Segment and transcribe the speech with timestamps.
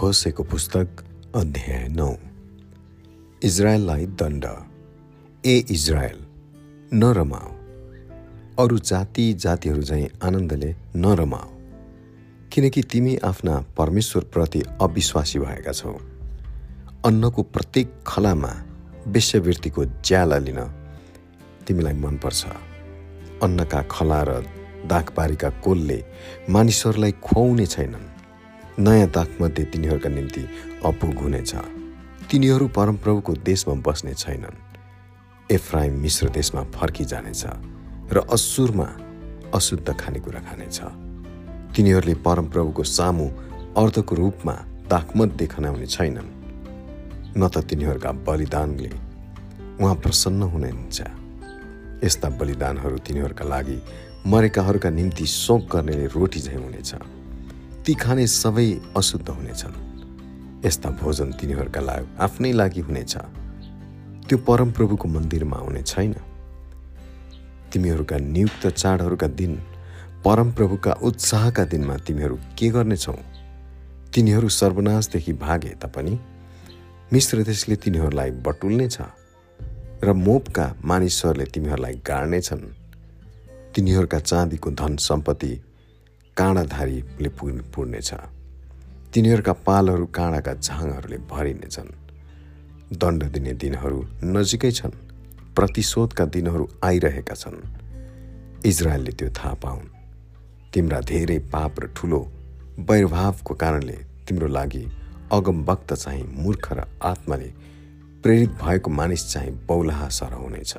[0.00, 0.88] होसेको पुस्तक
[1.34, 2.12] अध्याय नौ।
[3.42, 4.44] इजरायललाई दण्ड।
[5.44, 6.18] ए इजरायल
[6.92, 7.48] नरमाऊ
[8.58, 11.50] अरू जाति जातिहरू झैँ आनन्दले नरमाऊ
[12.52, 15.92] किनकि तिमी आफ्ना परमेश्वरप्रति अविश्वासी भएका छौ।
[17.04, 18.52] अन्नको प्रत्येक खलामा
[19.06, 20.60] वेश्यवृत्तिको ज्याला लिन
[21.66, 22.44] तिमीलाई मनपर्छ।
[23.42, 24.30] अन्नका खला र
[24.86, 25.98] दागबारीका कोलले
[26.50, 28.17] मानिसहरूलाई खुवाउने छैनन्।
[28.78, 30.40] नयाँ दागमध्ये तिनीहरूका निम्ति
[30.86, 31.54] अपुग हुनेछ।
[32.30, 34.54] तिनीहरू परमप्रभुको देशमा बस्ने छैनन्।
[35.50, 37.42] एफ्राइम मिश्र देशमा फर्किजानेछ
[38.14, 38.86] र असुरमा
[39.54, 40.78] अशुद्ध खानेकुरा खानेछ।
[41.74, 43.26] तिनीहरूले परमप्रभुको सामु
[43.74, 44.54] अर्धको रूपमा
[44.86, 46.30] दाखमध्ये खनाउने छैनन्।
[47.34, 48.90] न त तिनीहरूका बलिदानले
[49.82, 50.98] उहाँ प्रसन्न हुनुहुन्छ।
[52.06, 53.78] यस्ता बलिदानहरू तिनीहरूका लागि
[54.26, 56.94] मरेकाहरूका निम्ति शोक गर्नेले रोटी झैँ हुनेछ।
[57.88, 59.76] ती खाने सबै अशुद्ध हुनेछन्।
[60.64, 63.14] यस्ता भोजन तिनीहरूका लागि आफ्नै लागि हुनेछ।
[64.28, 66.12] त्यो परमप्रभुको मन्दिरमा आउने छैन।
[67.72, 69.54] तिमीहरूका नियुक्त चाडहरूका दिन
[70.24, 73.16] परमप्रभुका उत्साहका दिनमा तिमीहरू के गर्नेछौ?
[74.14, 76.18] तिनीहरू सर्वनाशदेखि भागे तापनि
[77.12, 78.96] मिश्र देशले तिनीहरूलाई बटुल्नेछ
[80.04, 82.64] र मोपका मानिसहरूले तिमीहरूलाई गाड्नेछन्।
[83.74, 85.52] तिनीहरूका चाँदीको धन सम्पत्ति
[86.38, 87.28] काँडाधारीले
[87.72, 88.10] पुर्नेछ।
[89.12, 91.90] तिनीहरूका पालहरू काँडाका झाङहरूले भरिनेछन्
[92.94, 94.94] दण्ड दिने दिनहरू नजिकै छन्।
[95.56, 97.58] प्रतिशोधका दिनहरू आइरहेका छन्।
[98.64, 99.86] इजरायलले त्यो थाहा पाउन्।
[100.74, 102.20] तिम्रा धेरै पाप र ठुलो
[102.88, 104.84] वैरभावको कारणले तिम्रो लागि
[105.32, 107.50] अगमवक्त चाहिँ मूर्ख र आत्माले
[108.22, 110.72] प्रेरित भएको मानिस चाहिँ बौलाहा सर हुनेछ।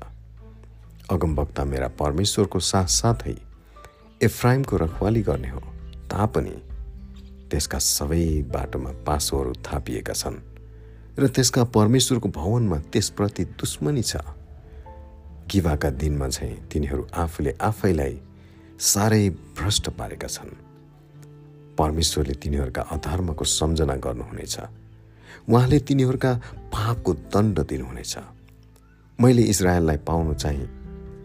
[1.12, 3.36] अगमवक्ता मेरा परमेश्वरको साथसाथै
[4.24, 5.60] एफ्राइमको रखवाली गर्ने हो
[6.12, 6.56] तापनि
[7.52, 10.36] त्यसका सबै बाटोमा पासोहरू थापिएका छन्
[11.20, 14.16] र त्यसका परमेश्वरको भवनमा त्यसप्रति दुश्मनी छ।
[15.52, 18.20] गिवाका दिनमा चाहिँ तिनीहरू आफूले आफैलाई
[18.80, 20.52] साह्रै भ्रष्ट पारेका छन्।
[21.78, 24.60] परमेश्वरले तिनीहरूका अधर्मको सम्झना गर्नुहुनेछ।
[25.50, 26.34] उहाँले तिनीहरूका
[26.76, 28.18] पापको दण्ड दिनुहुनेछ।
[29.20, 30.70] मैले इजरायललाई पाउनु चाहिँ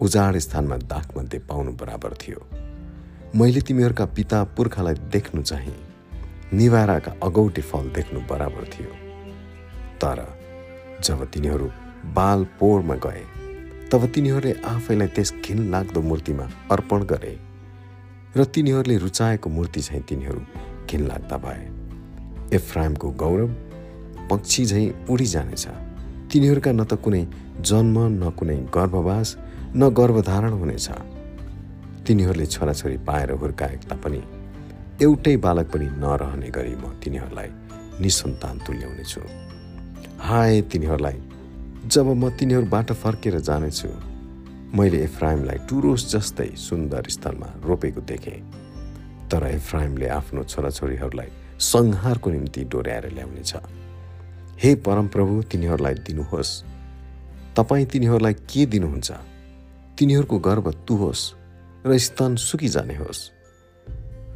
[0.01, 2.64] उजाड स्थानमा दागमध्ये पाउनु बराबर थियो।
[3.37, 5.75] मैले तिमीहरूका पिता पुर्खालाई देख्नु चाहिँ
[6.55, 8.91] निवाराका अगौटे फल देख्नु बराबर थियो।
[9.99, 10.19] तर
[11.05, 11.67] जब तिनीहरू
[12.15, 13.23] बाल पोरमा गए
[13.93, 17.35] तब तिनीहरूले आफैलाई त्यस घिन लाग्दो मूर्तिमा अर्पण गरे
[18.37, 20.41] र तिनीहरूले रुचाएको मूर्ति चाहिँ तिनीहरू
[20.87, 21.63] घिन लाग्दा भए।
[22.57, 23.51] एफ्राइमको गौरव
[24.31, 25.67] पक्षी झैँ उडी जानेछ।
[26.31, 27.27] तिनीहरूका न त कुनै
[27.67, 29.37] जन्म न कुनै गर्भवास
[29.75, 30.89] न गर्भधारण हुनेछ।
[32.07, 34.23] तिनीहरूले छोराछोरी पाएर हुर्काए तापनि
[35.03, 37.51] एउटै बालक पनि नरहने गरी म तिनीहरूलाई
[38.01, 39.21] निसन्तान तुल्याउनेछु।
[40.21, 41.19] हाय तिनीहरूलाई
[41.87, 43.89] जब म तिनीहरूबाट फर्केर जानेछु
[44.75, 48.41] मैले एफ्राइमलाई टुरोस जस्तै सुन्दर स्थलमा रोपेको देखेँ।
[49.31, 53.53] तर एफ्राइमले आफ्नो छोराछोरीहरूलाई संहारको निम्ति डोर्याएर ल्याउनेछ।
[54.63, 56.51] हे परमप्रभु तिनीहरूलाई दिनुहोस्।
[57.57, 59.11] तपाईँ तिनीहरूलाई के दिनुहुन्छ?
[59.99, 61.23] तिनीहरूको गर्व तुहोस्।
[61.87, 63.21] र स्तन सुकिजाने होस्।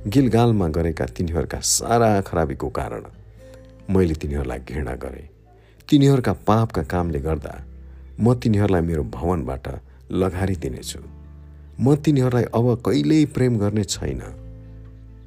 [0.06, 3.04] गिलगालमा गरेका तिनीहरूका सारा खराबीको कारण
[3.90, 5.28] मैले तिनीहरूलाई घृणा गरेँ।
[5.88, 7.54] तिनीहरूका पापका कामले गर्दा
[8.20, 9.66] म तिनीहरूलाई मेरो भवनबाट
[10.12, 11.00] लगारिदिनेछु
[11.80, 14.20] म तिनीहरूलाई अब कहिल्यै प्रेम गर्ने छैन।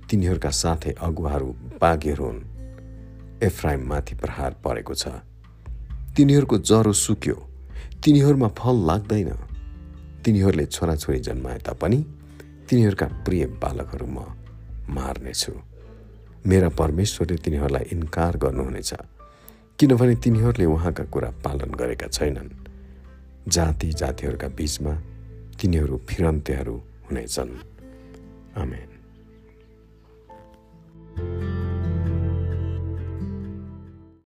[0.10, 1.50] तिनीहरूका साथै अगुवाहरू
[1.81, 2.40] बाघेर हुन्।
[3.44, 5.08] एफ्राइम माथि प्रहार परेको छ।
[6.14, 7.38] तिनीहरूको जरो सुक्यो।
[8.06, 9.31] तिनीहरूमा फल लाग्दैन।
[10.26, 12.00] तिनीहरूले छोराछोरी जन्माए तापनि
[12.70, 14.18] तिनीहरूका प्रिय बालकहरू म
[14.90, 15.54] मार्नेछु।
[16.48, 18.92] मेरा परमेश्वरले तिनीहरूलाई इन्कार गर्नुहुनेछ
[19.80, 22.50] किनभने तिनीहरूले उहाँका कुरा पालन गरेका छैनन्।
[23.48, 24.94] जाति जातिहरूका बिचमा
[25.60, 27.51] तिनीहरू फिरन्तेहरू हुनेछन्।
[28.57, 29.00] आमेन।